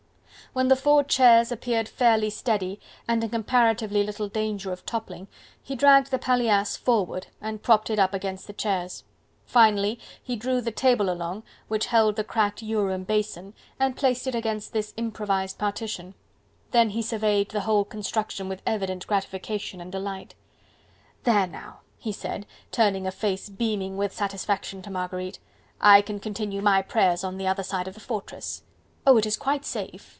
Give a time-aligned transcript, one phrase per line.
[0.53, 5.29] When the four chairs appeared fairly steady, and in comparatively little danger of toppling,
[5.63, 9.05] he dragged the paillasse forward and propped it up against the chairs.
[9.45, 14.27] Finally he drew the table along, which held the cracked ewer and basin, and placed
[14.27, 16.15] it against this improvised partition:
[16.71, 20.35] then he surveyed the whole construction with evident gratification and delight.
[21.23, 25.39] "There now!" he said, turning a face beaming with satisfaction to Marguerite,
[25.79, 28.63] "I can continue my prayers on the other side of the fortress.
[29.07, 29.15] Oh!
[29.15, 30.09] it is quite safe..."